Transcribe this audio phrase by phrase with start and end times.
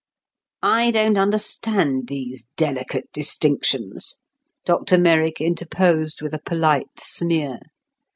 [0.63, 4.19] "I don't understand these delicate distinctions,"
[4.65, 7.59] Dr Merrick interposed with a polite sneer.